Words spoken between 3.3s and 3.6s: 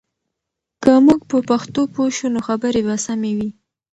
وي.